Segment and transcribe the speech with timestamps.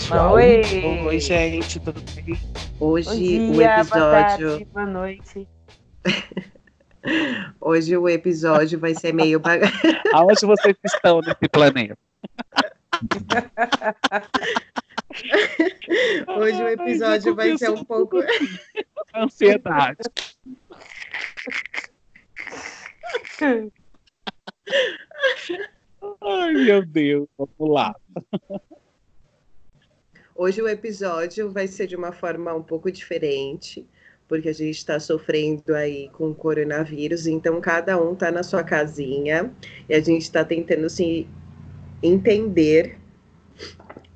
[0.00, 0.32] Pessoal.
[0.32, 0.62] Oi,
[1.04, 2.34] Oi, gente, tudo bem?
[2.80, 4.48] Hoje Bom dia, o boa episódio.
[4.48, 5.46] tarde, boa noite.
[7.60, 9.42] Hoje o episódio vai ser meio.
[10.14, 11.98] Aonde vocês estão nesse planeta?
[16.28, 18.20] Hoje o episódio vai ser um pouco.
[19.14, 19.98] Ansiedade.
[26.22, 27.94] Ai, meu Deus, vamos lá.
[30.42, 33.86] Hoje o episódio vai ser de uma forma um pouco diferente,
[34.26, 38.64] porque a gente está sofrendo aí com o coronavírus, então cada um está na sua
[38.64, 39.52] casinha
[39.86, 41.28] e a gente está tentando se
[42.02, 42.96] entender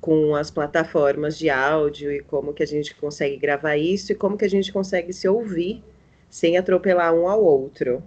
[0.01, 4.35] com as plataformas de áudio e como que a gente consegue gravar isso e como
[4.35, 5.83] que a gente consegue se ouvir
[6.27, 8.01] sem atropelar um ao outro.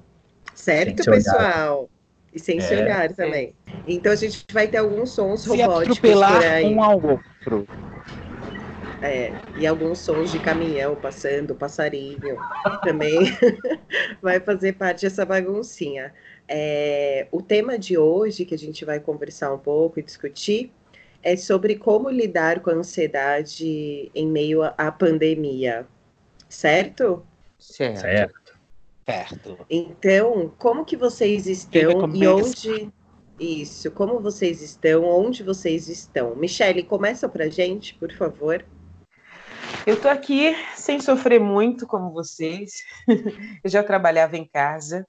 [0.56, 1.88] Certo, se pessoal?
[2.34, 2.82] E sem se É.
[2.82, 3.54] olhar também.
[3.86, 6.64] Então a gente vai ter alguns sons Se robóticos atropelar por aí.
[6.74, 7.64] um ao outro.
[9.00, 12.36] É, e alguns sons de caminhão passando, passarinho
[12.82, 13.18] também
[14.20, 16.12] vai fazer parte dessa baguncinha.
[16.48, 20.72] É, o tema de hoje, que a gente vai conversar um pouco e discutir,
[21.22, 25.86] é sobre como lidar com a ansiedade em meio à- pandemia,
[26.48, 27.24] certo?
[27.58, 28.00] Certo.
[28.00, 28.58] Certo.
[29.06, 29.66] Certo.
[29.70, 32.92] Então, como que vocês estão e onde...
[33.40, 36.34] Isso, como vocês estão, onde vocês estão?
[36.34, 38.64] Michele, começa pra gente, por favor.
[39.88, 42.84] Eu tô aqui sem sofrer muito como vocês.
[43.64, 45.08] Eu já trabalhava em casa.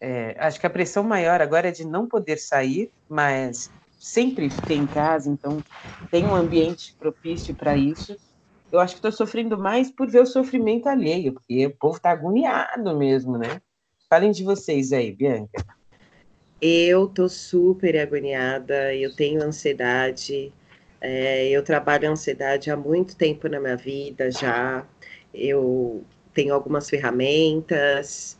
[0.00, 4.76] É, acho que a pressão maior agora é de não poder sair, mas sempre fiquei
[4.76, 5.62] em casa, então
[6.10, 8.16] tem um ambiente propício para isso.
[8.72, 12.10] Eu acho que estou sofrendo mais por ver o sofrimento alheio, porque o povo está
[12.10, 13.62] agoniado mesmo, né?
[14.10, 15.64] Falem de vocês aí, Bianca.
[16.60, 20.52] Eu tô super agoniada, eu tenho ansiedade,
[21.02, 24.86] é, eu trabalho ansiedade há muito tempo na minha vida já.
[25.34, 28.38] Eu tenho algumas ferramentas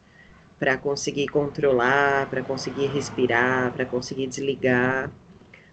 [0.58, 5.12] para conseguir controlar, para conseguir respirar, para conseguir desligar,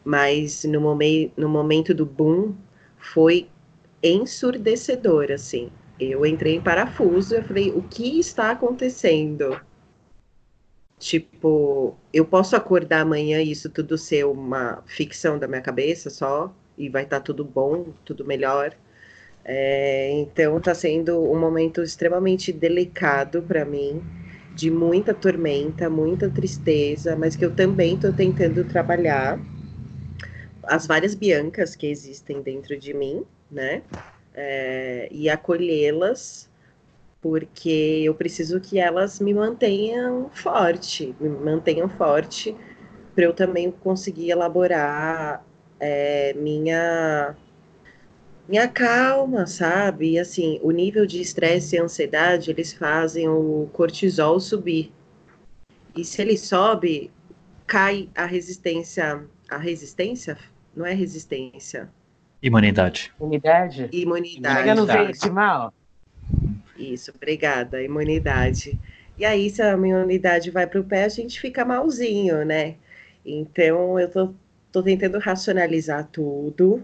[0.03, 2.55] mas no, momen no momento do boom
[2.97, 3.49] foi
[4.03, 5.71] ensurdecedor, assim.
[5.99, 9.61] Eu entrei em parafuso, eu falei, o que está acontecendo?
[10.99, 16.53] Tipo, eu posso acordar amanhã e isso tudo ser uma ficção da minha cabeça só,
[16.79, 18.73] e vai estar tudo bom, tudo melhor.
[19.43, 24.01] É, então está sendo um momento extremamente delicado para mim,
[24.55, 29.39] de muita tormenta, muita tristeza, mas que eu também estou tentando trabalhar
[30.63, 33.81] as várias Biancas que existem dentro de mim, né?
[34.33, 36.49] É, e acolhê-las
[37.21, 42.55] porque eu preciso que elas me mantenham forte, me mantenham forte
[43.13, 45.43] para eu também conseguir elaborar
[45.79, 47.35] é, minha
[48.47, 50.13] minha calma, sabe?
[50.13, 54.91] E assim, o nível de estresse e ansiedade, eles fazem o cortisol subir.
[55.95, 57.11] E se ele sobe,
[57.67, 60.37] cai a resistência, a resistência
[60.75, 61.89] não é resistência,
[62.41, 63.11] Imunidade.
[63.19, 63.87] Unidade?
[63.91, 64.73] imunidade.
[64.73, 65.19] No Imunidade.
[65.19, 65.73] verde mal.
[66.77, 67.81] Isso, obrigada.
[67.83, 68.79] Imunidade.
[69.17, 72.75] E aí, se a imunidade vai para o pé, a gente fica malzinho, né?
[73.25, 74.33] Então, eu tô,
[74.71, 76.83] tô tentando racionalizar tudo,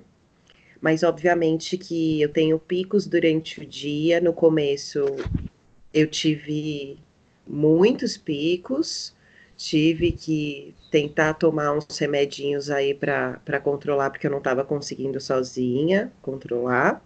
[0.81, 4.19] mas obviamente que eu tenho picos durante o dia.
[4.21, 5.05] No começo,
[5.93, 6.97] eu tive
[7.47, 9.15] muitos picos,
[9.57, 16.11] tive que tentar tomar uns remedinhos aí para controlar, porque eu não estava conseguindo sozinha
[16.21, 17.03] controlar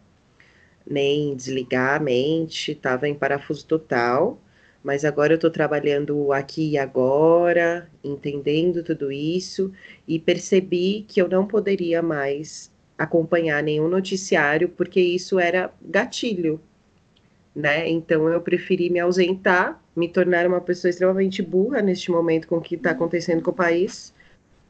[0.89, 4.39] nem desligar a mente, estava em parafuso total,
[4.84, 9.72] mas agora eu estou trabalhando aqui e agora, entendendo tudo isso,
[10.07, 16.62] e percebi que eu não poderia mais acompanhar nenhum noticiário, porque isso era gatilho,
[17.56, 17.89] né?
[17.89, 22.62] Então eu preferi me ausentar, me tornar uma pessoa extremamente burra neste momento com o
[22.62, 24.13] que está acontecendo com o país,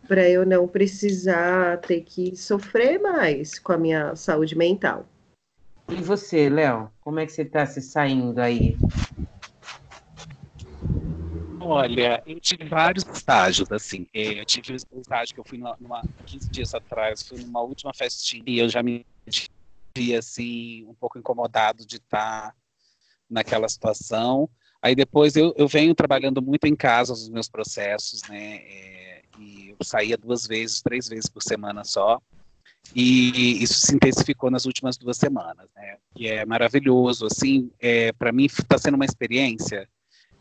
[0.07, 5.05] para eu não precisar ter que sofrer mais com a minha saúde mental.
[5.91, 8.75] E você, Léo, como é que você está se saindo aí?
[11.71, 14.07] Olha, eu tive vários estágios, assim.
[14.13, 17.61] Eh, Eu tive o estágio que eu fui numa, numa 15 dias atrás, fui numa
[17.61, 19.05] última festinha e eu já me
[19.95, 22.55] vi assim, um pouco incomodado de estar
[23.29, 24.49] naquela situação.
[24.81, 28.55] Aí depois eu, eu venho trabalhando muito em casa os meus processos, né?
[28.55, 32.19] eh, e eu saía duas vezes, três vezes por semana só.
[32.95, 35.97] E isso se intensificou nas últimas duas semanas, né?
[36.15, 39.87] E é maravilhoso, assim, é, para mim está sendo uma experiência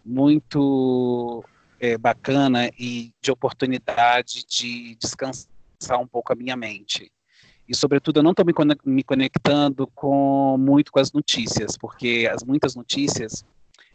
[0.08, 1.44] muito
[1.78, 7.12] é, bacana e de oportunidade de descansar um pouco a minha mente.
[7.68, 8.46] E, sobretudo, eu não estou
[8.84, 13.44] me conectando com muito com as notícias, porque as muitas notícias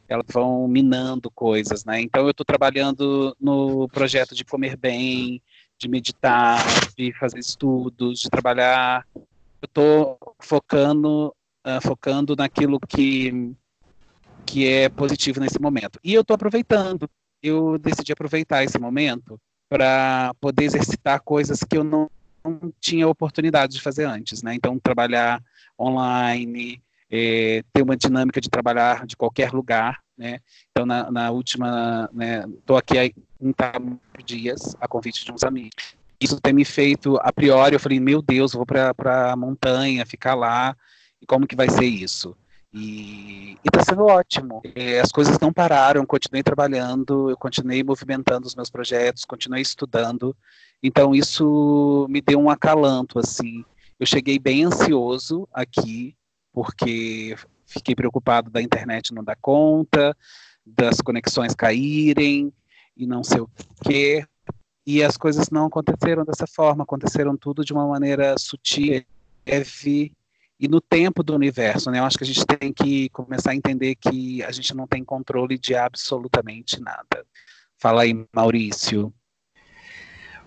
[0.08, 2.00] elas vão minando coisas, né?
[2.02, 5.42] Então, eu estou trabalhando no projeto de comer bem,
[5.78, 6.64] de meditar,
[6.96, 9.08] de fazer estudos, de trabalhar.
[9.16, 11.34] Eu estou focando,
[11.66, 13.56] uh, focando naquilo que
[14.46, 16.00] que é positivo nesse momento.
[16.04, 17.10] E eu estou aproveitando.
[17.42, 22.10] Eu decidi aproveitar esse momento para poder exercitar coisas que eu não,
[22.44, 24.54] não, tinha oportunidade de fazer antes, né?
[24.54, 25.42] Então, trabalhar
[25.80, 30.40] online, é, ter uma dinâmica de trabalhar de qualquer lugar, né?
[30.72, 32.10] Então, na, na última,
[32.60, 33.12] estou né, aqui há
[33.42, 33.54] um
[34.24, 35.96] dias a convite de uns amigos.
[36.20, 38.94] Isso tem me feito, a priori, eu falei, meu Deus, vou para
[39.32, 40.78] a montanha, ficar lá,
[41.22, 42.36] e como que vai ser isso?
[42.74, 44.62] E está sendo ótimo.
[44.74, 50.36] É, as coisas não pararam, continuei trabalhando, eu continuei movimentando os meus projetos, continuei estudando.
[50.82, 53.64] Então isso me deu um acalanto assim.
[54.00, 56.16] Eu cheguei bem ansioso aqui
[56.52, 57.36] porque
[57.68, 60.16] fiquei preocupado da internet não dar conta,
[60.66, 62.52] das conexões caírem
[62.98, 63.50] e não sei o
[63.84, 64.26] quê.
[64.86, 69.04] E as coisas não aconteceram dessa forma, aconteceram tudo de uma maneira sutil,
[69.48, 70.12] leve
[70.60, 72.00] e no tempo do universo, né?
[72.00, 75.04] Eu acho que a gente tem que começar a entender que a gente não tem
[75.04, 77.26] controle de absolutamente nada.
[77.78, 79.14] Fala aí, Maurício.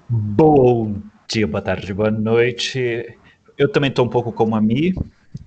[0.08, 3.18] Bom dia, boa tarde, boa noite.
[3.58, 4.94] Eu também estou um pouco como a Mi.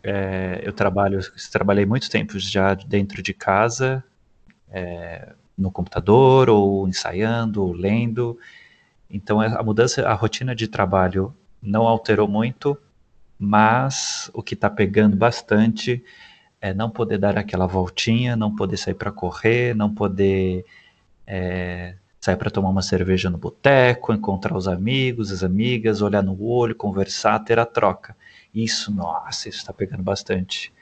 [0.04, 1.20] É, eu trabalho,
[1.52, 4.04] trabalhei muito tempo já dentro de casa,
[4.70, 8.38] é, no computador, ou ensaiando, ou lendo.
[9.10, 12.78] Então a mudança, a rotina de trabalho não alterou muito,
[13.40, 16.04] mas o que está pegando bastante
[16.60, 20.66] é não poder dar aquela voltinha, não poder sair para correr, não poder
[21.26, 26.44] é, sair para tomar uma cerveja no boteco, encontrar os amigos, as amigas, olhar no
[26.44, 28.16] olho, conversar, ter a troca.
[28.54, 30.74] Isso, nossa, isso está pegando bastante.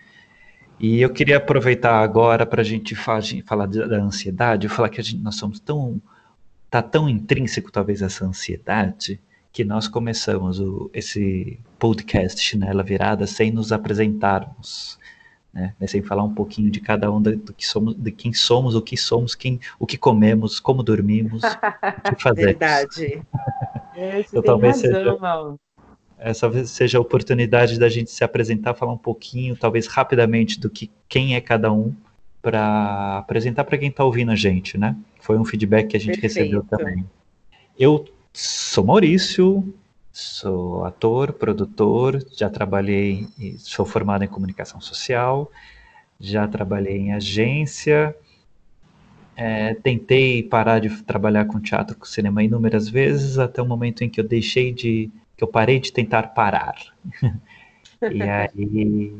[0.80, 5.36] E eu queria aproveitar agora para a gente falar da ansiedade, falar que gente, nós
[5.36, 6.02] somos tão.
[6.66, 9.22] Está tão intrínseco, talvez, essa ansiedade,
[9.58, 15.00] que nós começamos o, esse podcast Chinela Virada sem nos apresentarmos,
[15.52, 15.74] né?
[15.88, 18.84] Sem falar um pouquinho de cada um do, do que somos, de quem somos, o
[18.84, 22.52] que somos, quem, o que comemos, como dormimos, o que fazemos.
[22.52, 23.24] Verdade.
[23.96, 25.58] É, então, talvez razão,
[26.20, 30.70] seja, essa seja a oportunidade da gente se apresentar, falar um pouquinho, talvez rapidamente, do
[30.70, 31.96] que quem é cada um,
[32.44, 34.96] para apresentar para quem está ouvindo a gente, né?
[35.20, 36.46] Foi um feedback que a gente Perfeito.
[36.46, 37.04] recebeu também.
[37.76, 38.06] Eu
[38.40, 39.74] Sou Maurício,
[40.14, 45.52] sou ator, produtor, já trabalhei, sou formado em comunicação social,
[46.20, 48.16] já trabalhei em agência,
[49.36, 54.10] é, tentei parar de trabalhar com teatro, com cinema inúmeras vezes, até o momento em
[54.10, 56.76] que eu deixei de, que eu parei de tentar parar.
[58.14, 59.16] e aí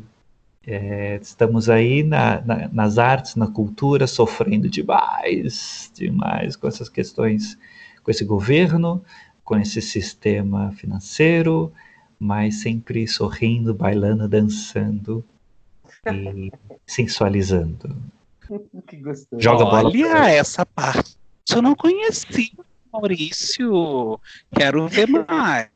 [0.64, 7.58] é, estamos aí na, na, nas artes, na cultura, sofrendo demais, demais com essas questões
[8.08, 9.04] com esse governo,
[9.44, 11.74] com esse sistema financeiro,
[12.18, 15.26] mas sempre sorrindo, bailando, dançando
[16.10, 16.50] e
[16.88, 17.94] sensualizando.
[18.88, 19.42] Que gostoso.
[19.42, 19.90] Joga bola.
[19.90, 21.18] Olha essa parte.
[21.54, 22.54] Eu não conheci,
[22.94, 24.18] Maurício.
[24.56, 25.70] Quero ver mais.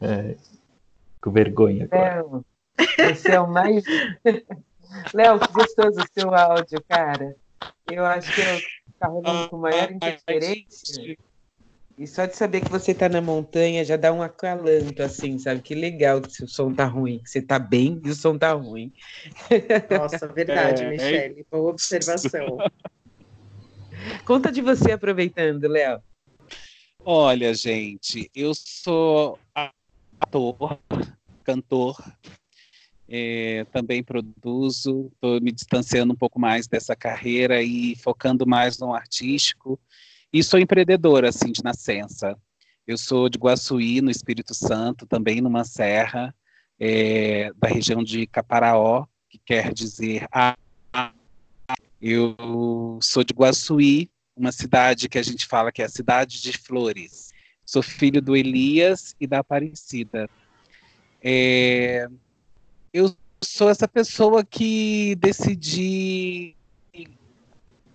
[0.00, 0.36] É,
[1.20, 2.14] com vergonha agora.
[2.14, 2.44] Léo,
[3.14, 3.84] você é o mais.
[5.12, 7.36] Léo, que gostoso o seu áudio, cara.
[7.90, 8.58] Eu acho que eu
[8.98, 11.16] carregando com maior interferência.
[11.98, 15.60] E só de saber que você está na montanha já dá um acalanto, assim, sabe?
[15.62, 18.52] Que legal que o som tá ruim, que você tá bem e o som tá
[18.52, 18.92] ruim.
[19.90, 21.40] Nossa, verdade, é, Michele.
[21.40, 21.44] É...
[21.50, 22.58] Boa observação.
[24.24, 26.00] Conta de você aproveitando, Léo.
[27.04, 30.78] Olha, gente, eu sou ator,
[31.42, 32.00] cantor,
[33.08, 38.92] é, também produzo, estou me distanciando um pouco mais dessa carreira e focando mais no
[38.92, 39.80] artístico.
[40.30, 42.36] E sou empreendedora, assim, de nascença.
[42.86, 46.34] Eu sou de Guaçuí, no Espírito Santo, também numa serra,
[46.78, 50.54] é, da região de Caparaó, que quer dizer a.
[52.00, 56.56] Eu sou de Guaçuí, uma cidade que a gente fala que é a cidade de
[56.56, 57.32] flores.
[57.64, 60.30] Sou filho do Elias e da Aparecida.
[61.20, 62.06] É,
[62.92, 66.56] eu sou essa pessoa que decidi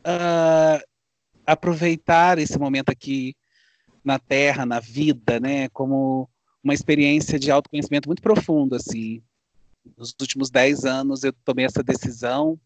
[0.05, 0.83] uh,
[1.45, 3.35] aproveitar esse momento aqui
[4.03, 6.29] na Terra, na vida, né, como
[6.63, 9.21] uma experiência de autoconhecimento muito profundo, assim.
[9.97, 12.59] Nos últimos dez anos eu tomei essa decisão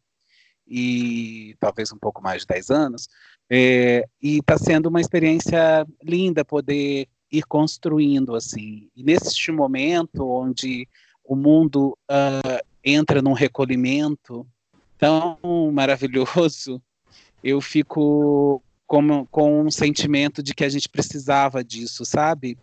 [0.68, 3.08] e talvez um pouco mais de dez anos,
[3.50, 8.90] é, e está sendo uma experiência linda poder ir construindo assim.
[8.96, 10.88] E neste momento onde
[11.28, 14.48] o mundo uh, entra num recolhimento
[14.98, 15.38] tão
[15.72, 16.82] maravilhoso,
[17.44, 22.58] eu fico com, com um sentimento de que a gente precisava disso, sabe?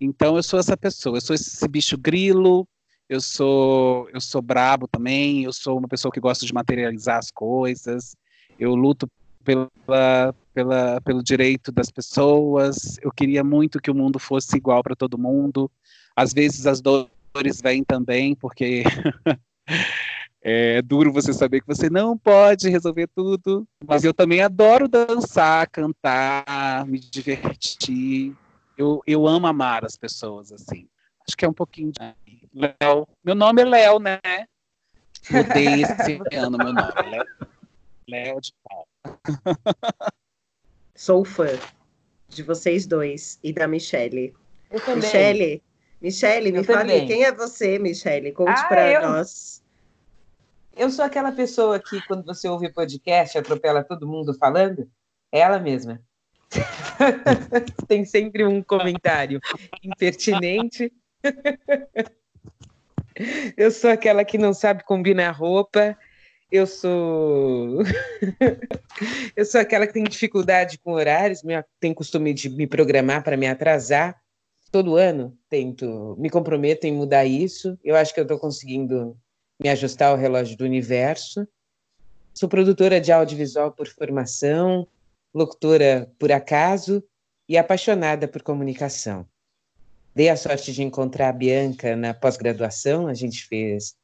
[0.00, 2.66] Então eu sou essa pessoa, eu sou esse bicho grilo,
[3.08, 7.30] eu sou eu sou brabo também, eu sou uma pessoa que gosta de materializar as
[7.30, 8.16] coisas,
[8.58, 9.08] eu luto
[9.44, 14.96] pela, pela, pelo direito das pessoas, eu queria muito que o mundo fosse igual para
[14.96, 15.70] todo mundo.
[16.16, 17.13] Às vezes as dores
[17.62, 18.84] vêm também, porque
[20.40, 25.68] é duro você saber que você não pode resolver tudo, mas eu também adoro dançar,
[25.68, 28.34] cantar, me divertir.
[28.76, 30.88] Eu, eu amo amar as pessoas, assim.
[31.26, 32.14] Acho que é um pouquinho de
[32.54, 33.08] Léo.
[33.24, 34.20] Meu nome é Léo, né?
[35.30, 36.92] Mudei esse ano meu nome.
[37.10, 37.24] Léo,
[38.08, 38.86] Léo de Paulo.
[40.94, 41.48] Sou fã
[42.28, 44.34] de vocês dois e da Michelle.
[44.70, 45.02] Eu também.
[45.02, 45.62] Michelle,
[46.04, 48.30] Michelle, me fale quem é você, Michelle?
[48.32, 49.00] Conte Ah, para eu?
[49.00, 49.64] nós.
[50.76, 54.86] Eu sou aquela pessoa que, quando você ouve podcast, atropela todo mundo falando.
[55.32, 56.02] É ela mesma.
[57.88, 59.40] Tem sempre um comentário
[59.82, 60.92] impertinente.
[63.56, 65.96] Eu sou aquela que não sabe combinar roupa.
[66.52, 67.78] Eu sou.
[69.34, 71.40] Eu sou aquela que tem dificuldade com horários,
[71.80, 74.22] tem costume de me programar para me atrasar.
[74.74, 77.78] Todo ano tento, me comprometo em mudar isso.
[77.84, 79.16] Eu acho que eu estou conseguindo
[79.62, 81.46] me ajustar ao relógio do universo.
[82.34, 84.84] Sou produtora de audiovisual por formação,
[85.32, 87.04] locutora por acaso
[87.48, 89.24] e apaixonada por comunicação.
[90.12, 93.94] Dei a sorte de encontrar a Bianca na pós-graduação, a gente fez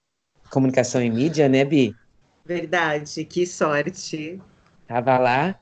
[0.52, 1.96] comunicação em mídia, né, Bi?
[2.44, 4.40] Verdade, que sorte.
[4.86, 5.58] Tava lá.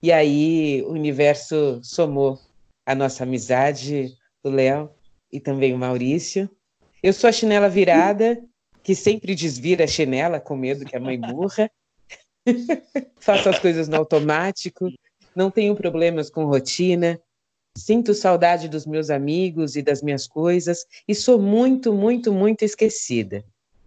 [0.00, 2.38] E aí o universo somou
[2.86, 4.90] a nossa amizade, o Léo
[5.32, 6.50] e também o Maurício.
[7.02, 8.42] Eu sou a chinela virada,
[8.82, 11.70] que sempre desvira a chinela com medo que a mãe burra.
[13.20, 14.88] Faço as coisas no automático,
[15.34, 17.20] não tenho problemas com rotina,
[17.76, 23.44] sinto saudade dos meus amigos e das minhas coisas e sou muito, muito, muito esquecida.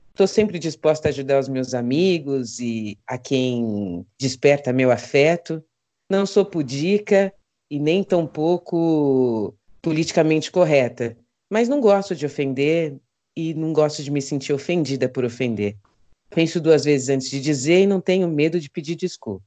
[0.10, 5.62] Estou sempre disposta a ajudar os meus amigos e a quem desperta meu afeto.
[6.10, 7.34] Não sou pudica
[7.70, 9.54] e nem tampouco
[9.86, 11.16] politicamente correta,
[11.48, 12.96] mas não gosto de ofender
[13.38, 15.76] e não gosto de me sentir ofendida por ofender.
[16.32, 19.46] Penso duas vezes antes de dizer e não tenho medo de pedir desculpas.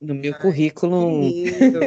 [0.00, 1.80] No meu Ai, currículo, Lindo.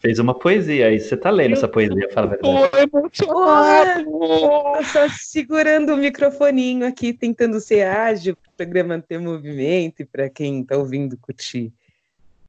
[0.00, 1.00] Fez uma poesia aí.
[1.00, 4.04] Você tá lendo essa poesia, fala a verdade.
[4.04, 10.04] Tô só segurando o microfoninho aqui, tentando ser ágil para o programa ter movimento e
[10.04, 11.72] para quem está ouvindo curtir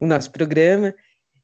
[0.01, 0.93] o nosso programa.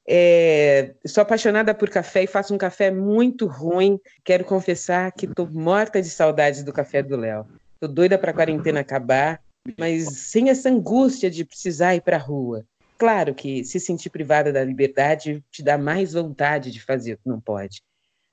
[0.08, 4.00] É, sou apaixonada por café e faço um café muito ruim.
[4.24, 7.48] Quero confessar que estou morta de saudades do café do Léo.
[7.74, 9.42] Estou doida para a quarentena acabar,
[9.78, 12.64] mas sem essa angústia de precisar ir para a rua.
[12.98, 17.28] Claro que se sentir privada da liberdade te dá mais vontade de fazer o que
[17.28, 17.82] não pode.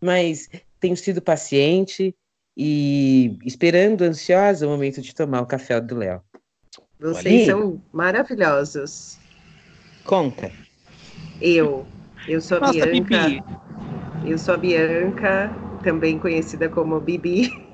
[0.00, 0.48] Mas
[0.78, 2.14] tenho sido paciente
[2.56, 6.22] e esperando ansiosa o momento de tomar o café do Léo.
[7.00, 7.46] Vocês Olha.
[7.46, 9.18] são maravilhosos.
[10.04, 10.52] Conta.
[11.42, 11.86] Eu,
[12.26, 12.86] eu sou a Nossa, Bianca.
[12.86, 13.42] Bibi,
[14.24, 17.52] Eu sou a Bianca, também conhecida como Bibi.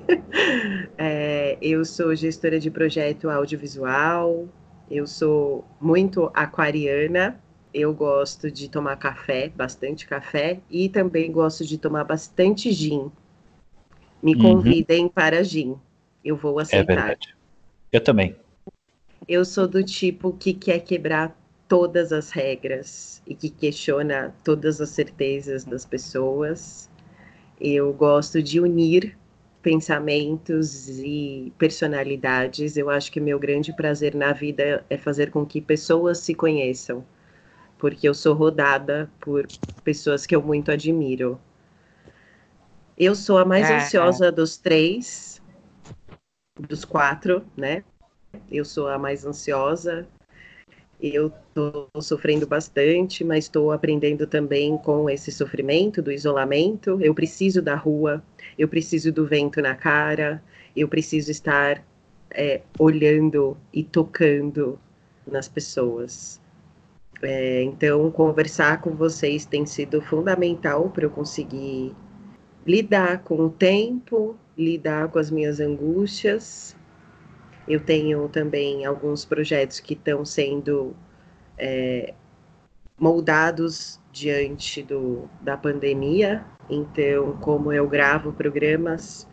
[0.97, 4.47] É, eu sou gestora de projeto audiovisual.
[4.89, 7.39] Eu sou muito aquariana.
[7.73, 13.11] Eu gosto de tomar café, bastante café, e também gosto de tomar bastante gin.
[14.23, 14.33] Me Uhum.
[14.35, 15.77] convidem para gin.
[16.23, 16.83] Eu vou É aceitar.
[16.83, 17.35] verdade.
[17.91, 18.35] Eu também.
[19.25, 21.33] Eu sou do tipo que quer quebrar
[21.69, 26.89] todas as regras e que questiona todas as certezas das pessoas.
[27.61, 29.15] Eu gosto de unir
[29.61, 32.75] pensamentos e personalidades.
[32.75, 37.05] Eu acho que meu grande prazer na vida é fazer com que pessoas se conheçam,
[37.77, 39.45] porque eu sou rodada por
[39.83, 41.39] pessoas que eu muito admiro.
[42.97, 43.77] Eu sou a mais Ah.
[43.77, 45.39] ansiosa dos três,
[46.59, 47.83] dos quatro, né?
[48.51, 50.07] Eu sou a mais ansiosa.
[51.01, 56.99] Eu estou sofrendo bastante, mas estou aprendendo também com esse sofrimento do isolamento.
[57.01, 58.21] Eu preciso da rua,
[58.57, 60.43] eu preciso do vento na cara,
[60.75, 61.83] eu preciso estar
[62.31, 64.77] é, olhando e tocando
[65.25, 66.41] nas pessoas.
[67.21, 71.93] É, então, conversar com vocês tem sido fundamental para eu conseguir
[72.65, 76.75] lidar com o tempo, lidar com as minhas angústias.
[77.69, 80.95] Eu tenho também alguns projetos que estão sendo
[81.57, 82.15] é,
[82.99, 86.43] moldados diante do, da pandemia.
[86.69, 89.27] Então, como eu gravo programas,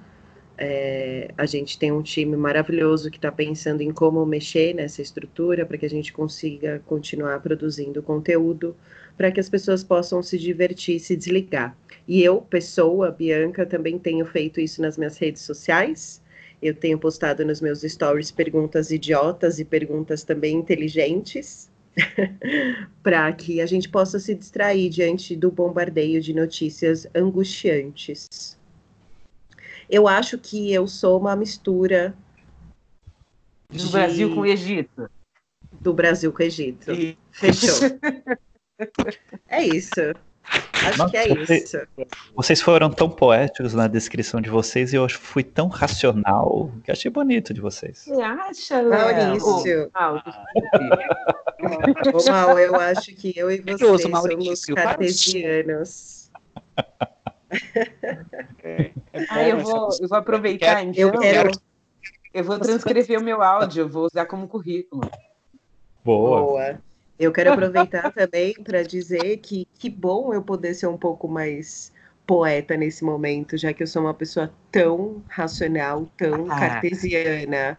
[0.58, 5.66] é, a gente tem um time maravilhoso que está pensando em como mexer nessa estrutura
[5.66, 8.76] para que a gente consiga continuar produzindo conteúdo
[9.16, 11.76] para que as pessoas possam se divertir, se desligar.
[12.06, 16.22] E eu, pessoa, Bianca, também tenho feito isso nas minhas redes sociais.
[16.60, 21.70] Eu tenho postado nos meus stories perguntas idiotas e perguntas também inteligentes,
[23.02, 28.56] para que a gente possa se distrair diante do bombardeio de notícias angustiantes.
[29.88, 32.14] Eu acho que eu sou uma mistura
[33.70, 33.92] do de...
[33.92, 35.10] Brasil com o Egito.
[35.80, 36.92] Do Brasil com o Egito.
[36.92, 37.16] E...
[37.30, 37.76] Fechou.
[39.48, 40.00] é isso.
[40.86, 41.78] Acho Nossa, que é você, isso.
[42.34, 47.10] Vocês foram tão poéticos na descrição de vocês e eu fui tão racional que achei
[47.10, 48.04] bonito de vocês.
[48.04, 49.90] Você acha, Maurício?
[52.14, 56.30] Ô, Mal, eu acho que eu e você eu somos cartesianos.
[58.62, 61.00] É, é ah, eu vou, eu vou aproveitar, então.
[61.00, 61.50] Eu, quero...
[62.34, 65.08] eu vou transcrever o meu áudio, vou usar como currículo.
[66.04, 66.40] Boa.
[66.40, 66.85] Boa.
[67.18, 71.92] Eu quero aproveitar também para dizer que que bom eu poder ser um pouco mais
[72.26, 76.58] poeta nesse momento, já que eu sou uma pessoa tão racional, tão ah.
[76.58, 77.78] cartesiana.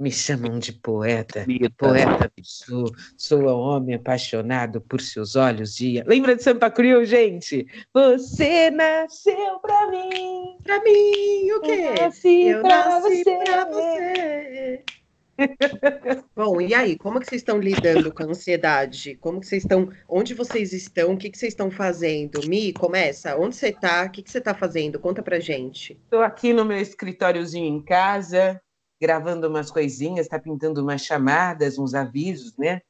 [0.00, 1.44] Me chamam de poeta.
[1.76, 6.02] Poeta sou, sou um homem apaixonado por seus olhos dia.
[6.06, 7.66] Lembra de Santa Cruz, gente?
[7.92, 10.56] Você nasceu pra mim.
[10.62, 11.88] Pra mim, o quê?
[11.88, 13.44] Eu nasci, eu pra, nasci você.
[13.44, 14.84] pra você.
[16.36, 19.16] Bom, e aí, como que vocês estão lidando com a ansiedade?
[19.16, 22.46] Como que vocês estão, onde vocês estão, o que, que vocês estão fazendo?
[22.46, 24.98] Mi, começa, onde você está, o que, que você está fazendo?
[24.98, 25.94] Conta pra gente.
[26.04, 28.60] Estou aqui no meu escritóriozinho em casa,
[29.00, 32.80] gravando umas coisinhas, está pintando umas chamadas, uns avisos, né?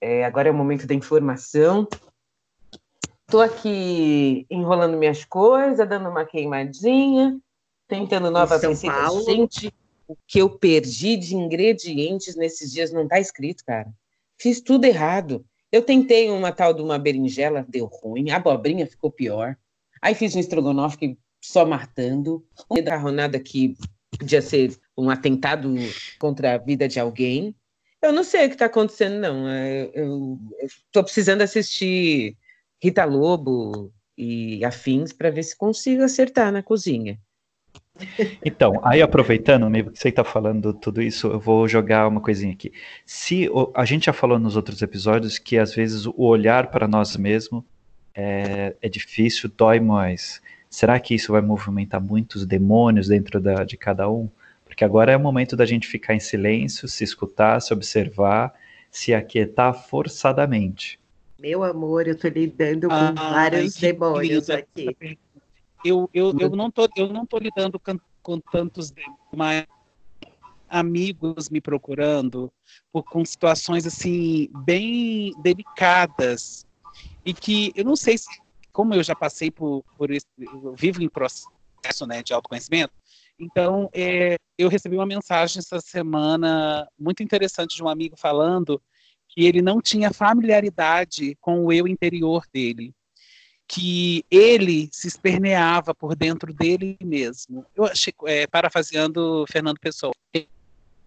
[0.00, 1.86] É, agora é o momento da informação.
[3.26, 7.38] Estou aqui enrolando minhas coisas, dando uma queimadinha,
[7.86, 9.24] tentando novas receitas.
[9.26, 9.74] Gente,
[10.08, 13.92] o que eu perdi de ingredientes nesses dias não está escrito, cara.
[14.40, 15.44] Fiz tudo errado.
[15.70, 19.54] Eu tentei uma tal de uma berinjela, deu ruim, a abobrinha ficou pior.
[20.00, 23.76] Aí fiz um estrogonofe só matando, uma macarronada que
[24.18, 25.74] podia ser um atentado
[26.18, 27.54] contra a vida de alguém.
[28.00, 29.46] Eu não sei o que está acontecendo, não.
[29.46, 32.36] É, eu estou precisando assistir
[32.82, 37.20] Rita Lobo e afins para ver se consigo acertar na cozinha.
[38.44, 42.52] Então, aí aproveitando, amigo, que você está falando tudo isso, eu vou jogar uma coisinha
[42.52, 42.72] aqui.
[43.04, 47.16] Se a gente já falou nos outros episódios que às vezes o olhar para nós
[47.16, 47.62] mesmos
[48.14, 50.40] é, é, difícil, dói mais.
[50.68, 54.28] Será que isso vai movimentar muitos demônios dentro da, de cada um?
[54.64, 58.52] Porque agora é o momento da gente ficar em silêncio, se escutar, se observar,
[58.90, 60.98] se aquietar forçadamente.
[61.38, 64.96] Meu amor, eu estou lidando com ah, vários demônios aqui
[65.84, 68.92] eu, eu, eu, não tô, eu não tô lidando com, com tantos
[70.68, 72.52] amigos me procurando
[72.92, 76.66] por, com situações assim bem delicadas.
[77.24, 78.26] E que eu não sei se
[78.72, 82.92] como eu já passei por, por esse, eu vivo em processo né, de autoconhecimento
[83.38, 88.82] então é, eu recebi uma mensagem essa semana muito interessante de um amigo falando
[89.28, 92.92] que ele não tinha familiaridade com o eu interior dele
[93.68, 97.66] que ele se esperneava por dentro dele mesmo.
[97.76, 100.12] Eu achei, é, parafraseando Fernando Pessoa,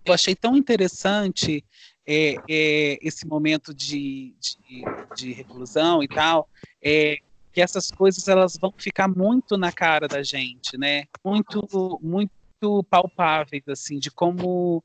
[0.05, 1.65] eu achei tão interessante
[2.05, 4.83] é, é, esse momento de, de,
[5.15, 6.47] de, reclusão e tal,
[6.81, 7.17] é,
[7.51, 11.05] que essas coisas elas vão ficar muito na cara da gente, né?
[11.23, 14.83] Muito, muito palpáveis, assim, de como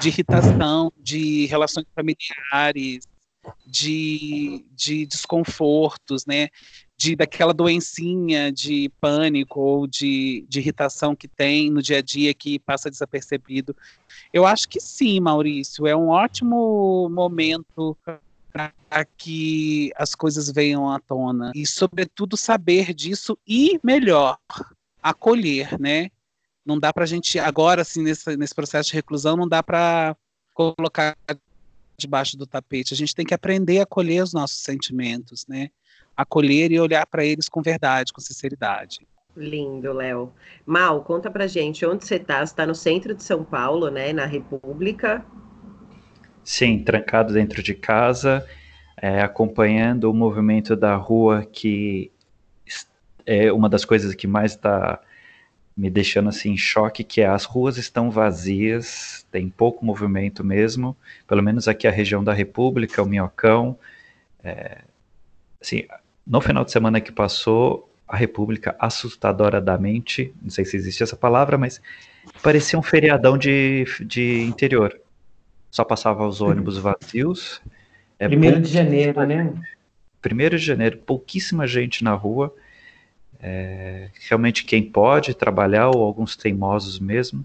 [0.00, 3.06] de irritação, de relações familiares,
[3.66, 6.48] de, de desconfortos, né?
[6.98, 12.34] De daquela doencinha de pânico ou de, de irritação que tem no dia a dia
[12.34, 13.74] que passa desapercebido.
[14.32, 17.96] Eu acho que sim, Maurício, é um ótimo momento
[18.52, 24.36] para que as coisas venham à tona e, sobretudo, saber disso e melhor
[25.00, 26.10] acolher, né?
[26.66, 30.16] Não dá para a gente agora, assim, nesse, nesse processo de reclusão, não dá para
[30.52, 31.16] colocar
[31.96, 32.92] debaixo do tapete.
[32.92, 35.70] A gente tem que aprender a acolher os nossos sentimentos, né?
[36.18, 39.06] Acolher e olhar para eles com verdade, com sinceridade.
[39.36, 40.32] Lindo, Léo.
[40.66, 42.38] Mal, conta pra gente onde você está.
[42.38, 44.12] Você está no centro de São Paulo, né?
[44.12, 45.24] Na República.
[46.42, 48.44] Sim, trancado dentro de casa,
[48.96, 52.10] é, acompanhando o movimento da rua, que
[53.24, 55.00] é uma das coisas que mais está
[55.76, 60.96] me deixando assim em choque, que é as ruas estão vazias, tem pouco movimento mesmo,
[61.28, 63.78] pelo menos aqui a região da República, o Minhocão,
[64.42, 64.78] é,
[65.60, 65.86] assim,
[66.28, 71.56] no final de semana que passou, a República assustadoradamente, não sei se existe essa palavra,
[71.56, 71.80] mas
[72.42, 74.98] parecia um feriadão de, de interior.
[75.70, 77.62] Só passava os ônibus vazios.
[78.18, 79.52] É Primeiro de janeiro, né?
[80.20, 82.54] Primeiro de janeiro, pouquíssima gente na rua.
[83.40, 87.44] É, realmente quem pode trabalhar, ou alguns teimosos mesmo.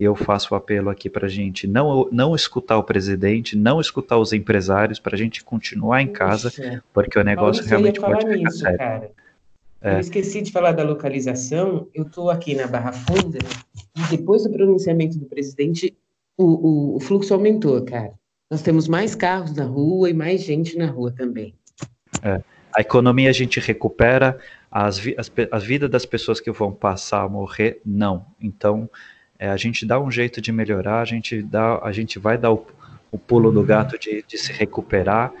[0.00, 4.16] Eu faço o apelo aqui para a gente não, não escutar o presidente, não escutar
[4.16, 6.50] os empresários, para a gente continuar em casa,
[6.90, 8.78] porque o negócio realmente pode ficar nisso, sério.
[8.78, 9.10] Cara.
[9.82, 9.96] É.
[9.96, 11.86] Eu esqueci de falar da localização.
[11.94, 13.38] Eu estou aqui na Barra Funda
[13.94, 15.94] e depois do pronunciamento do presidente,
[16.34, 18.12] o, o, o, fluxo aumentou, cara.
[18.50, 21.54] Nós temos mais carros na rua e mais gente na rua também.
[22.22, 22.42] É.
[22.74, 24.38] A economia a gente recupera,
[24.70, 28.24] as, vi as, a vida das pessoas que vão passar a morrer, não.
[28.40, 28.88] Então,
[29.40, 32.52] é, a gente dá um jeito de melhorar, a gente, dá, a gente vai dar
[32.52, 32.64] o,
[33.10, 35.32] o pulo do gato de, de se recuperar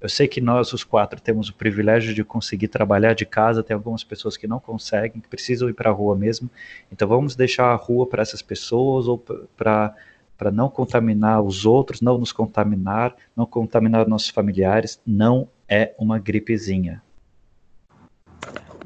[0.00, 3.74] eu sei que nós, os quatro, temos o privilégio de conseguir trabalhar de casa, tem
[3.74, 6.48] algumas pessoas que não conseguem, que precisam ir para a rua mesmo.
[6.92, 9.18] Então vamos deixar a rua para essas pessoas ou
[9.56, 9.94] para
[10.36, 16.16] para não contaminar os outros, não nos contaminar, não contaminar nossos familiares, não é uma
[16.16, 17.02] gripezinha.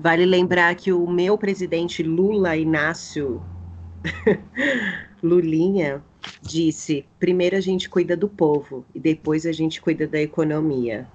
[0.01, 3.43] Vale lembrar que o meu presidente Lula Inácio
[5.23, 6.03] Lulinha
[6.41, 11.07] disse: primeiro a gente cuida do povo e depois a gente cuida da economia.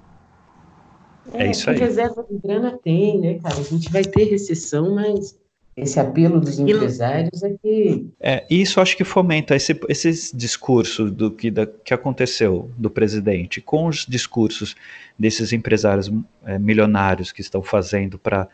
[1.34, 1.78] É, é isso aí.
[1.78, 3.58] reserva de grana tem, né, cara?
[3.58, 5.38] A gente vai ter recessão, mas
[5.76, 8.10] esse apelo dos empresários é que.
[8.19, 13.62] É, isso acho que fomenta esse, esses discursos do que, da, que aconteceu do presidente
[13.62, 14.76] com os discursos
[15.19, 16.12] desses empresários
[16.45, 18.47] é, milionários que estão fazendo para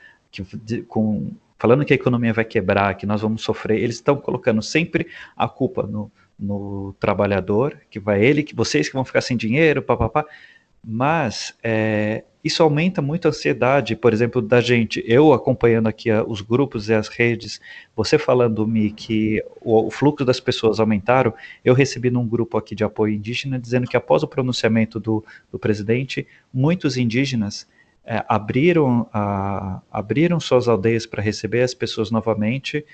[0.87, 1.31] com
[1.63, 5.47] falando que a economia vai quebrar, que nós vamos sofrer, eles estão colocando sempre a
[5.47, 10.25] culpa no, no trabalhador, que vai ele, que vocês que vão ficar sem dinheiro, papapá.
[10.85, 15.01] Mas é, isso aumenta muito a ansiedade, por exemplo, da gente.
[15.07, 17.61] Eu acompanhando aqui a, os grupos e as redes,
[17.95, 21.33] você falando, Mi, que o, o, fluxo das pessoas aumentaram.
[21.63, 25.57] Eu recebi num grupo aqui de apoio indígena dizendo que após o pronunciamento do, do
[25.57, 27.65] presidente, muitos indígenas
[28.05, 32.85] é, abriram, a, abriram suas aldeias para receber as pessoas novamente,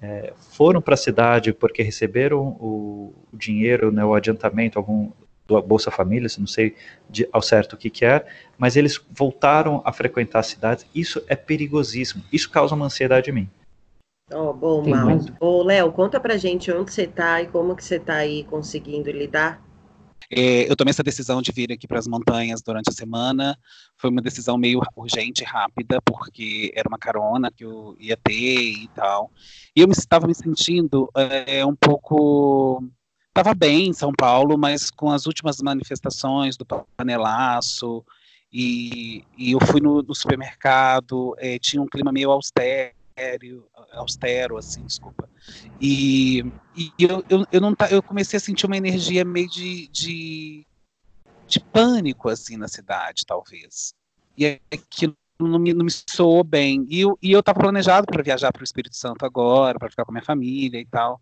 [0.00, 5.10] é, foram para a cidade porque receberam o, o dinheiro, né, o adiantamento, algum
[5.46, 6.76] do Bolsa Família, não sei
[7.08, 8.24] de, ao certo o que, que é,
[8.56, 10.86] mas eles voltaram a frequentar as cidades.
[10.94, 12.22] Isso é perigosíssimo.
[12.32, 13.50] Isso causa uma ansiedade em mim.
[14.32, 15.18] Oh, bom, Mal.
[15.40, 19.10] Ô, Léo, conta pra gente onde você está e como que você está aí conseguindo
[19.10, 19.60] lidar
[20.30, 23.58] eu tomei essa decisão de vir aqui para as montanhas durante a semana.
[23.96, 28.88] Foi uma decisão meio urgente, rápida, porque era uma carona que eu ia ter e
[28.94, 29.30] tal.
[29.74, 32.82] E eu estava me sentindo é, um pouco.
[33.28, 38.04] Estava bem em São Paulo, mas com as últimas manifestações do panelaço,
[38.52, 44.56] e, e eu fui no, no supermercado, é, tinha um clima meio austero austero, austero
[44.56, 45.28] assim, desculpa.
[45.80, 46.40] E,
[46.76, 50.66] e eu, eu, eu, não, eu comecei a sentir uma energia meio de, de,
[51.46, 53.94] de pânico, assim, na cidade, talvez.
[54.36, 56.86] E aquilo não me, não me soou bem.
[56.88, 60.04] E eu, e eu estava planejado para viajar para o Espírito Santo agora, para ficar
[60.04, 61.20] com a minha família e tal.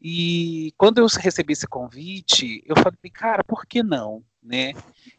[0.00, 4.22] E quando eu recebi esse convite, eu falei, cara, por que não?
[4.42, 4.72] Né?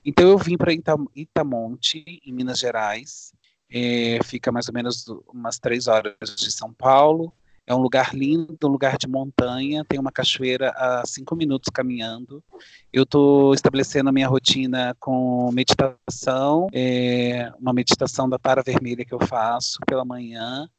[0.05, 0.71] Então eu vim para
[1.15, 3.33] Itamonte, em Minas Gerais,
[3.77, 7.33] é, fica mais ou menos umas três horas de São Paulo.
[7.67, 12.41] É um lugar lindo, um lugar de montanha, tem uma cachoeira a cinco minutos caminhando.
[12.93, 19.13] Eu estou estabelecendo a minha rotina com meditação, é, uma meditação da tara vermelha que
[19.13, 20.69] eu faço pela manhã.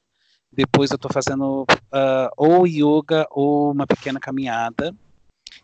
[0.50, 4.94] Depois eu estou fazendo uh, ou yoga ou uma pequena caminhada.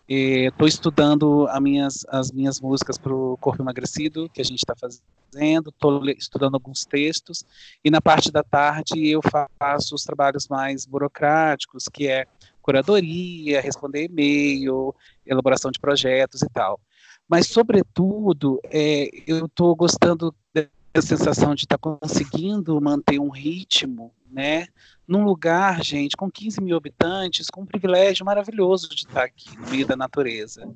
[0.08, 4.74] Estou estudando as minhas, as minhas músicas para o Corpo Emagrecido, que a gente está
[4.76, 7.44] fazendo, estou estudando alguns textos,
[7.84, 9.20] e na parte da tarde eu
[9.58, 12.26] faço os trabalhos mais burocráticos, que é
[12.60, 14.94] curadoria, responder e-mail,
[15.26, 16.80] elaboração de projetos e tal.
[17.28, 24.12] Mas, sobretudo, é, eu estou gostando da sensação de estar tá conseguindo manter um ritmo,
[24.32, 24.66] né,
[25.06, 29.68] num lugar, gente, com 15 mil habitantes, com um privilégio maravilhoso de estar aqui no
[29.70, 30.68] meio da natureza.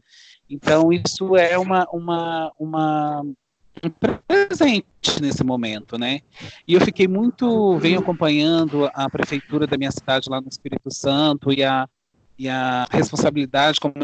[0.49, 3.23] Então, isso é uma, uma, uma
[3.83, 3.91] um
[4.27, 6.21] presente nesse momento, né?
[6.67, 11.53] E eu fiquei muito, venho acompanhando a prefeitura da minha cidade lá no Espírito Santo
[11.53, 11.89] e a,
[12.39, 13.95] e a responsabilidade como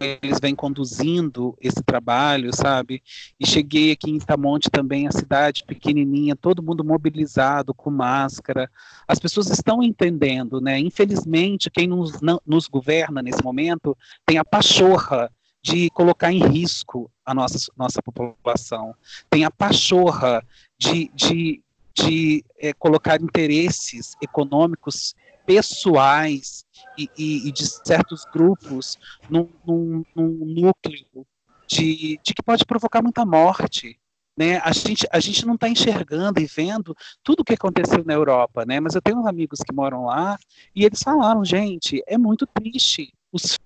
[0.00, 3.02] eles vêm conduzindo esse trabalho, sabe?
[3.38, 8.70] E cheguei aqui em Itamonte também, a cidade pequenininha, todo mundo mobilizado, com máscara.
[9.06, 10.78] As pessoas estão entendendo, né?
[10.78, 15.30] Infelizmente, quem nos, não, nos governa nesse momento tem a pachorra
[15.62, 18.94] de colocar em risco a nossa, nossa população,
[19.28, 20.42] tem a pachorra
[20.78, 21.62] de, de
[21.94, 25.14] de é, colocar interesses econômicos
[25.46, 26.64] pessoais
[26.96, 31.26] e, e, e de certos grupos num, num, num núcleo
[31.66, 33.98] de, de, que pode provocar muita morte.
[34.36, 34.58] Né?
[34.58, 38.64] A, gente, a gente não está enxergando e vendo tudo o que aconteceu na Europa,
[38.64, 38.80] né?
[38.80, 40.38] mas eu tenho amigos que moram lá
[40.74, 43.58] e eles falaram, gente, é muito triste os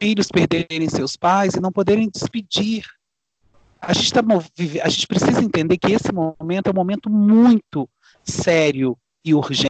[0.00, 2.84] filhos perderem seus pais e não poderem despedir
[3.80, 4.20] a gente, tá,
[4.84, 7.88] a gente precisa entender que esse momento é um momento muito
[8.22, 9.68] sério e urgente.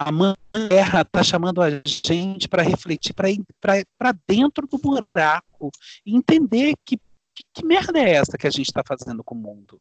[0.52, 5.70] A guerra está chamando a gente para refletir, para dentro do buraco
[6.04, 6.96] e entender que,
[7.34, 9.80] que, que merda é essa que a gente está fazendo com o mundo.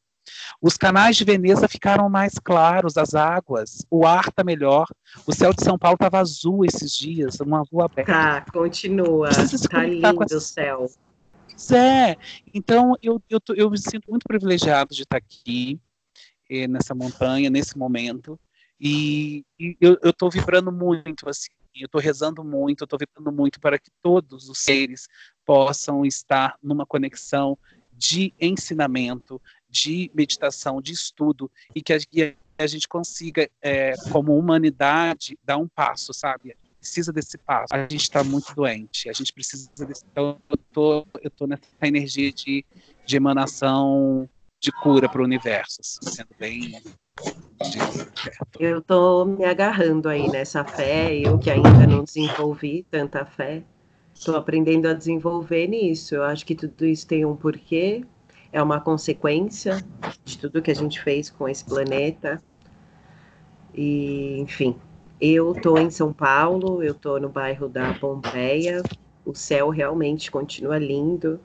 [0.61, 4.85] Os canais de Veneza ficaram mais claros, as águas, o ar está melhor.
[5.25, 8.11] O céu de São Paulo estava azul esses dias, uma rua aberta.
[8.11, 9.29] Tá, continua.
[9.29, 10.89] Está lindo o céu.
[11.47, 12.15] Pois é.
[12.53, 15.79] Então, eu, eu, eu me sinto muito privilegiado de estar aqui,
[16.49, 18.39] eh, nessa montanha, nesse momento.
[18.79, 21.49] E, e eu estou vibrando muito, assim.
[21.75, 25.07] Eu estou rezando muito, eu estou vibrando muito para que todos os seres
[25.45, 27.57] possam estar numa conexão
[27.93, 34.37] de ensinamento, de meditação, de estudo, e que a, que a gente consiga, é, como
[34.37, 36.55] humanidade, dar um passo, sabe?
[36.79, 37.75] precisa desse passo.
[37.75, 40.03] A gente está muito doente, a gente precisa desse.
[40.11, 42.65] Então, eu tô, eu tô nessa energia de,
[43.05, 46.81] de emanação de cura para o universo, assim, sendo bem.
[48.59, 53.63] Eu estou me agarrando aí nessa fé, eu que ainda não desenvolvi tanta fé,
[54.13, 56.15] estou aprendendo a desenvolver nisso.
[56.15, 58.05] Eu acho que tudo isso tem um porquê,
[58.51, 59.83] é uma consequência
[60.25, 62.41] de tudo que a gente fez com esse planeta.
[63.73, 64.75] E, enfim,
[65.21, 68.81] eu estou em São Paulo, eu estou no bairro da Pompeia.
[69.25, 71.39] O céu realmente continua lindo.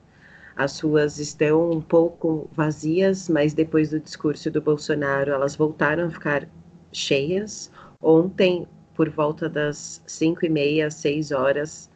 [0.55, 6.09] As ruas estão um pouco vazias, mas depois do discurso do Bolsonaro, elas voltaram a
[6.09, 6.47] ficar
[6.91, 7.71] cheias.
[8.01, 11.89] Ontem, por volta das cinco e meia, seis horas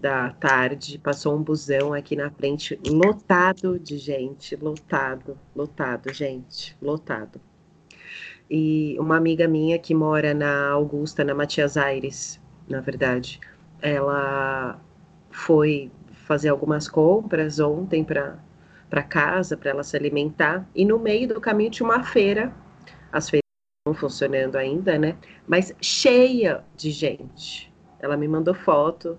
[0.00, 7.40] da tarde, passou um busão aqui na frente, lotado de gente, lotado, lotado, gente, lotado
[8.50, 13.40] e uma amiga minha que mora na Augusta, na Matias Aires, na verdade,
[13.80, 14.80] ela
[15.30, 15.90] foi
[16.26, 21.70] fazer algumas compras ontem para casa, para ela se alimentar, e no meio do caminho
[21.70, 22.52] tinha uma feira,
[23.12, 23.44] as feiras
[23.80, 25.16] estão funcionando ainda, né?
[25.46, 27.72] Mas cheia de gente.
[28.00, 29.16] Ela me mandou foto.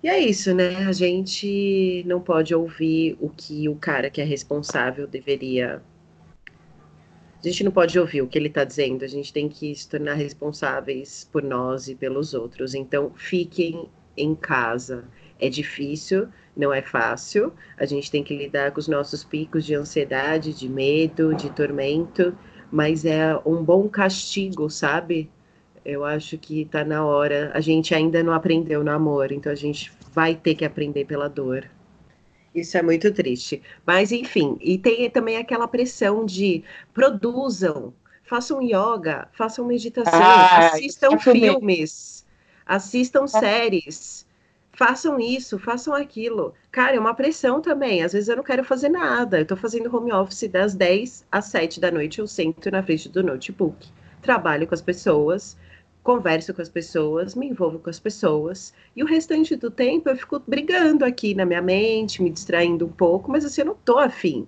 [0.00, 0.86] E é isso, né?
[0.86, 5.82] A gente não pode ouvir o que o cara que é responsável deveria
[7.44, 9.88] a gente não pode ouvir o que ele está dizendo, a gente tem que se
[9.88, 12.72] tornar responsáveis por nós e pelos outros.
[12.72, 15.04] Então, fiquem em casa.
[15.42, 19.74] É difícil, não é fácil, a gente tem que lidar com os nossos picos de
[19.74, 22.32] ansiedade, de medo, de tormento,
[22.70, 25.28] mas é um bom castigo, sabe?
[25.84, 27.50] Eu acho que está na hora.
[27.54, 31.28] A gente ainda não aprendeu no amor, então a gente vai ter que aprender pela
[31.28, 31.68] dor.
[32.54, 33.60] Isso é muito triste.
[33.84, 36.62] Mas, enfim, e tem também aquela pressão de
[36.94, 42.24] produzam, façam yoga, façam meditação, ah, assistam filmes,
[42.64, 44.24] assistam séries,
[44.72, 46.54] façam isso, façam aquilo.
[46.70, 48.02] Cara, é uma pressão também.
[48.02, 49.40] Às vezes eu não quero fazer nada.
[49.40, 53.08] Eu tô fazendo home office das 10 às 7 da noite, eu sento na frente
[53.08, 53.88] do notebook.
[54.20, 55.56] Trabalho com as pessoas,
[56.02, 60.16] converso com as pessoas, me envolvo com as pessoas, e o restante do tempo eu
[60.16, 63.98] fico brigando aqui na minha mente, me distraindo um pouco, mas assim, eu não tô
[63.98, 64.46] afim,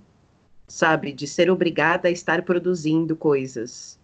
[0.66, 3.98] sabe, de ser obrigada a estar produzindo coisas.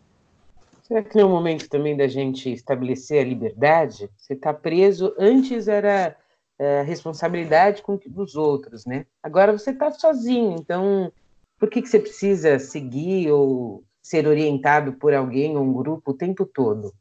[0.90, 4.11] Será que não é o momento também da gente estabelecer a liberdade?
[4.16, 6.16] Você está preso, antes era
[6.59, 9.07] é, responsabilidade com dos outros, né?
[9.22, 11.12] Agora você está sozinho, então
[11.61, 16.16] por que, que você precisa seguir ou ser orientado por alguém ou um grupo o
[16.16, 16.92] tempo todo?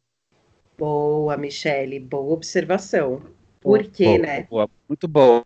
[0.77, 3.23] Boa, Michele, boa observação.
[3.61, 4.43] Por quê, boa, né?
[4.43, 5.45] Boa, muito boa.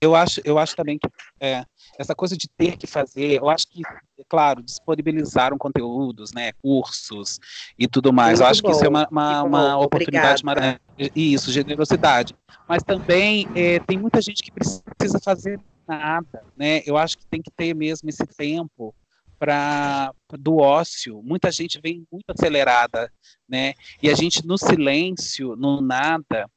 [0.00, 1.08] Eu acho, eu acho também que
[1.40, 1.64] é,
[1.98, 3.82] essa coisa de ter que fazer, eu acho que,
[4.18, 7.38] é claro, disponibilizaram conteúdos, né, cursos
[7.78, 8.38] e tudo mais.
[8.38, 8.68] Muito eu acho bom.
[8.68, 10.80] que isso é uma, uma, uma oportunidade maravilhosa.
[11.14, 12.34] Isso, generosidade.
[12.66, 16.82] Mas também é, tem muita gente que precisa fazer nada, né?
[16.86, 18.94] Eu acho que tem que ter mesmo esse tempo
[19.38, 21.22] para do ócio.
[21.22, 23.10] Muita gente vem muito acelerada,
[23.48, 23.74] né?
[24.02, 26.48] E a gente no silêncio, no nada,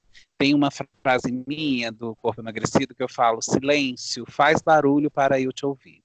[0.42, 5.54] tem uma frase minha do Corpo Emagrecido que eu falo: silêncio, faz barulho para eu
[5.54, 6.02] te ouvir.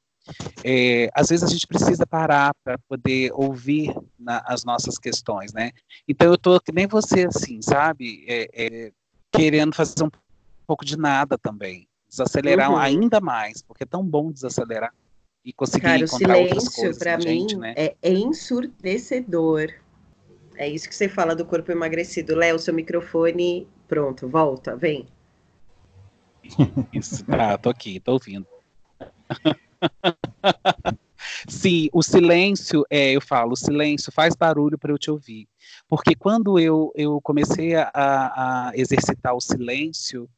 [0.63, 5.71] É, às vezes a gente precisa parar para poder ouvir na, as nossas questões, né?
[6.07, 8.27] Então eu tô que nem você, assim, sabe?
[8.29, 8.93] É, é,
[9.33, 10.11] querendo fazer um
[10.67, 12.77] pouco de nada também, desacelerar uhum.
[12.77, 14.93] ainda mais, porque é tão bom desacelerar
[15.43, 17.73] e conseguir Cara, o encontrar outras silêncio, coisas pra mim, gente, né?
[17.77, 19.73] é ensurdecedor.
[20.59, 22.35] É isso que você fala do corpo emagrecido.
[22.35, 25.07] Léo, seu microfone, pronto, volta, vem.
[26.93, 28.47] Isso, tá, tô aqui, tô ouvindo.
[31.49, 35.49] Sim, o silêncio, é, eu falo, o silêncio faz barulho para eu te ouvir.
[35.89, 40.29] Porque quando eu, eu comecei a, a exercitar o silêncio,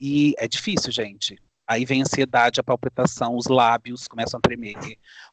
[0.00, 1.36] e é difícil, gente.
[1.68, 4.74] Aí vem a ansiedade, a palpitação, os lábios começam a tremer.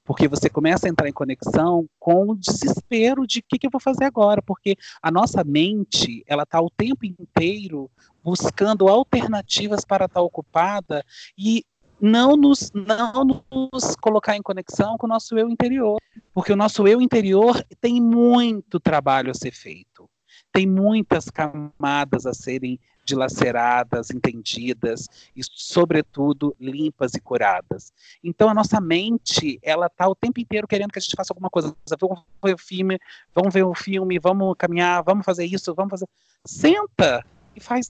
[0.03, 3.71] Porque você começa a entrar em conexão com o desespero de o que, que eu
[3.71, 4.41] vou fazer agora.
[4.41, 7.89] Porque a nossa mente, ela está o tempo inteiro
[8.21, 11.05] buscando alternativas para estar tá ocupada
[11.37, 11.63] e
[12.01, 15.97] não nos, não nos colocar em conexão com o nosso eu interior.
[16.33, 20.09] Porque o nosso eu interior tem muito trabalho a ser feito.
[20.51, 27.93] Tem muitas camadas a serem dilaceradas, entendidas e, sobretudo, limpas e curadas.
[28.23, 31.49] Então, a nossa mente, ela está o tempo inteiro querendo que a gente faça alguma
[31.49, 31.75] coisa.
[31.99, 32.99] Vamos ver o filme,
[33.33, 36.07] vamos ver o filme, vamos caminhar, vamos fazer isso, vamos fazer.
[36.45, 37.23] Senta
[37.55, 37.89] e faz,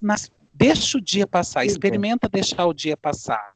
[0.53, 3.53] deixa o dia passar, experimenta deixar o dia passar.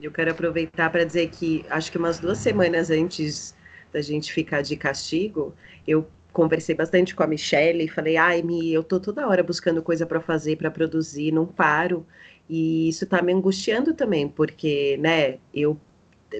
[0.00, 3.56] Eu quero aproveitar para dizer que acho que umas duas semanas antes
[3.92, 5.54] da gente ficar de castigo,
[5.86, 6.08] eu
[6.38, 10.06] conversei bastante com a Michelle e falei, ai, Mi, eu tô toda hora buscando coisa
[10.06, 12.06] para fazer, para produzir, não paro.
[12.48, 15.76] E isso tá me angustiando também, porque, né, eu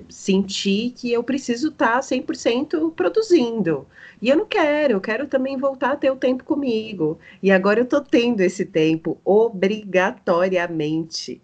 [0.09, 3.89] senti que eu preciso tá estar 100% produzindo.
[4.23, 7.19] E eu não quero, eu quero também voltar a ter o tempo comigo.
[7.43, 11.43] E agora eu tô tendo esse tempo obrigatoriamente.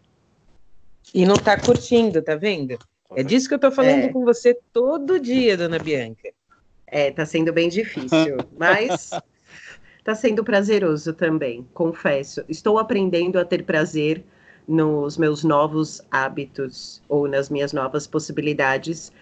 [1.12, 2.78] E não tá curtindo, tá vendo?
[3.16, 4.08] É disso que eu tô falando é.
[4.10, 6.32] com você todo dia, dona Bianca.
[6.94, 9.10] É, tá sendo bem difícil, mas
[10.04, 12.44] tá sendo prazeroso também, confesso.
[12.48, 14.22] Estou aprendendo a ter prazer
[14.68, 19.12] nos meus novos hábitos ou nas minhas novas possibilidades,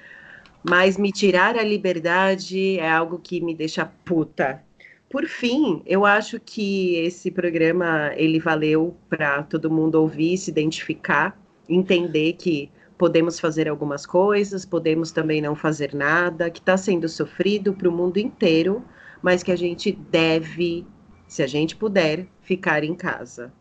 [0.63, 4.63] mas me tirar a liberdade é algo que me deixa puta.
[5.09, 11.35] Por fim, eu acho que esse programa ele valeu para todo mundo ouvir, se identificar,
[11.67, 17.73] entender que podemos fazer algumas coisas, podemos também não fazer nada, que está sendo sofrido
[17.73, 18.85] para o mundo inteiro,
[19.21, 20.87] mas que a gente deve,
[21.27, 23.53] se a gente puder, ficar em casa.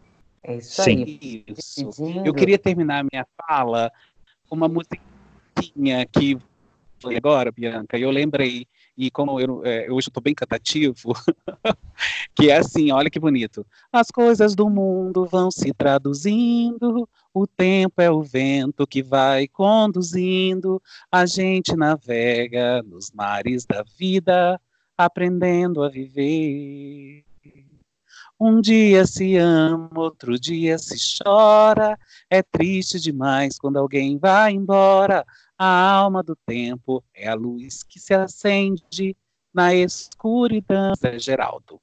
[0.43, 1.03] É isso Sim.
[1.03, 1.43] aí.
[1.47, 1.89] Isso.
[2.25, 3.91] Eu queria terminar minha fala
[4.47, 6.37] com uma musiquinha que
[6.99, 11.13] foi agora, Bianca, e eu lembrei e como eu, é, hoje estou bem catativo,
[12.35, 13.65] que é assim, olha que bonito.
[13.91, 20.81] As coisas do mundo vão se traduzindo, o tempo é o vento que vai conduzindo,
[21.11, 24.59] a gente navega nos mares da vida,
[24.97, 27.23] aprendendo a viver.
[28.43, 31.95] Um dia se ama, outro dia se chora.
[32.27, 35.23] É triste demais quando alguém vai embora.
[35.63, 39.15] A alma do tempo é a luz que se acende
[39.53, 40.93] na escuridão.
[40.99, 41.79] Zé Geraldo.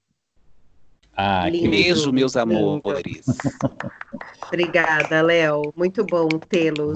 [1.12, 1.70] Ah, Lindo.
[1.70, 3.24] Beijo, meus amores.
[4.48, 5.72] Obrigada, Léo.
[5.76, 6.92] Muito bom tê-los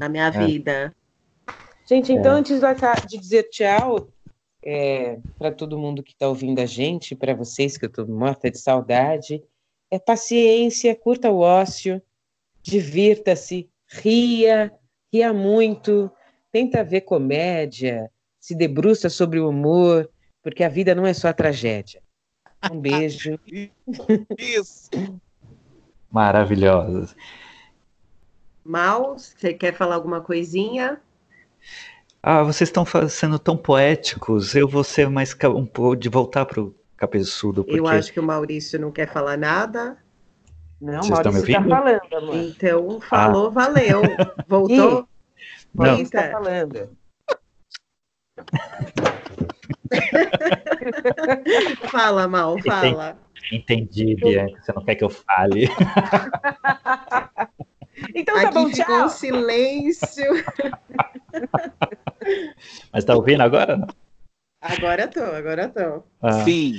[0.00, 0.44] na minha é.
[0.44, 0.96] vida.
[1.88, 2.40] Gente, então, é.
[2.40, 2.60] antes
[3.06, 4.08] de dizer tchau
[4.60, 8.50] é, para todo mundo que está ouvindo a gente, para vocês que eu estou morta
[8.50, 9.40] de saudade,
[9.88, 12.02] é paciência, curta o ócio,
[12.60, 14.72] divirta-se, ria,
[15.12, 16.10] ria muito,
[16.54, 20.08] tenta ver comédia, se debruça sobre o humor,
[20.40, 22.00] porque a vida não é só tragédia.
[22.70, 23.40] Um beijo.
[24.38, 24.88] Isso.
[26.08, 27.12] Maravilhosa.
[28.64, 31.00] Mal, você quer falar alguma coisinha?
[32.22, 34.54] Ah, vocês estão sendo tão poéticos.
[34.54, 37.64] Eu vou ser mais um pouco de voltar para o cabeçudo.
[37.64, 37.80] Porque...
[37.80, 39.98] Eu acho que o Maurício não quer falar nada.
[40.80, 42.36] Não, Vocês Maurício está falando, amor.
[42.36, 43.50] Então, falou, ah.
[43.50, 44.02] valeu.
[44.46, 45.08] Voltou?
[45.74, 46.00] Não.
[46.00, 46.96] está falando.
[51.90, 53.18] fala, Mal, fala.
[53.50, 54.62] Entendi, Bianca.
[54.62, 55.68] Você não quer que eu fale.
[58.14, 59.04] então tá Aqui bom, tchau.
[59.04, 60.32] Um silêncio.
[62.92, 63.86] Mas tá ouvindo agora?
[64.60, 66.04] Agora tô, agora tô.
[66.22, 66.44] Ah.
[66.44, 66.74] Sim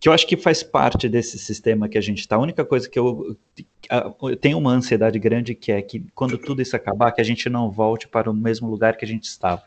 [0.00, 2.36] que eu acho que faz parte desse sistema que a gente está.
[2.36, 3.36] A única coisa que eu,
[4.22, 7.50] eu tenho uma ansiedade grande que é que quando tudo isso acabar, que a gente
[7.50, 9.62] não volte para o mesmo lugar que a gente estava,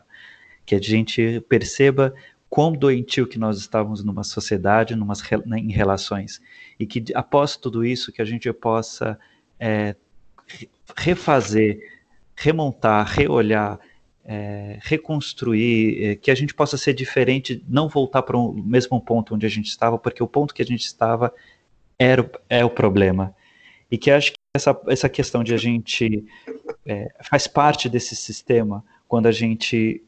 [0.66, 2.12] que a gente perceba
[2.50, 6.40] quão doentio que nós estávamos numa sociedade, numas, né, em relações,
[6.80, 9.16] e que após tudo isso que a gente possa
[9.58, 9.94] é,
[10.96, 11.78] refazer,
[12.36, 13.78] remontar, reolhar,
[14.24, 19.34] é, reconstruir, é, que a gente possa ser diferente, não voltar para o mesmo ponto
[19.34, 21.32] onde a gente estava, porque o ponto que a gente estava
[21.98, 23.34] era, é o problema.
[23.90, 26.24] E que acho que essa, essa questão de a gente
[26.86, 30.02] é, faz parte desse sistema, quando a gente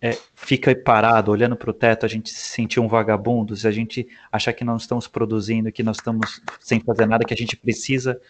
[0.00, 3.70] é, fica parado, olhando para o teto, a gente se sentir um vagabundo, se a
[3.70, 7.56] gente achar que não estamos produzindo, que nós estamos sem fazer nada, que a gente
[7.56, 8.20] precisa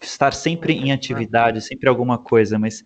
[0.00, 2.84] estar sempre em atividade, sempre alguma coisa, mas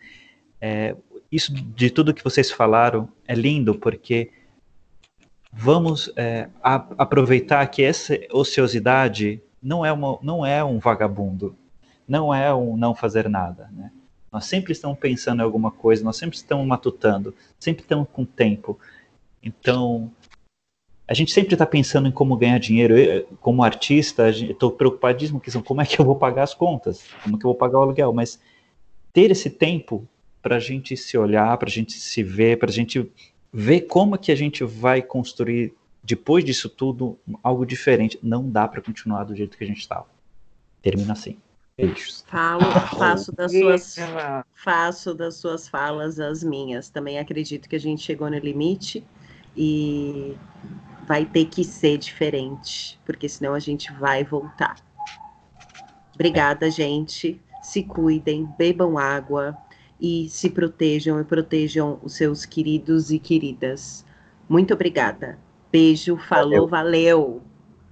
[0.61, 0.95] é,
[1.31, 4.31] isso de tudo que vocês falaram é lindo, porque
[5.53, 11.57] vamos é, a, aproveitar que essa ociosidade não é, uma, não é um vagabundo,
[12.09, 13.93] não é um não fazer nada, né?
[14.33, 18.79] Nós sempre estamos pensando em alguma coisa, nós sempre estamos matutando, sempre estamos com tempo.
[19.43, 20.11] Então,
[21.07, 22.97] a gente sempre está pensando em como ganhar dinheiro.
[22.97, 27.37] Eu, como artista, estou preocupadíssimo com como é que eu vou pagar as contas, como
[27.37, 28.13] é que eu vou pagar o aluguel.
[28.13, 28.41] Mas
[29.13, 30.07] ter esse tempo
[30.43, 33.11] para a gente se olhar, para a gente se ver, para a gente
[33.53, 38.19] ver como que a gente vai construir depois disso tudo algo diferente.
[38.23, 40.07] Não dá para continuar do jeito que a gente estava.
[40.83, 41.37] Termina assim.
[41.77, 42.25] Beijos.
[42.27, 42.63] Falo,
[42.97, 43.97] faço das suas,
[44.55, 46.91] faço das suas falas as minhas.
[46.91, 49.05] Também acredito que a gente chegou no limite
[49.57, 50.35] e
[51.07, 54.77] vai ter que ser diferente, porque senão a gente vai voltar.
[56.15, 57.41] Obrigada, gente.
[57.63, 59.57] Se cuidem, bebam água
[60.01, 64.05] e se protejam e protejam os seus queridos e queridas.
[64.49, 65.39] Muito obrigada.
[65.71, 66.69] Beijo, falou, valeu.
[66.69, 67.43] valeu.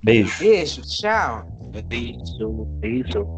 [0.02, 0.38] Beijo.
[0.38, 1.46] Beijo, tchau.
[1.88, 3.37] Beijo, beijo.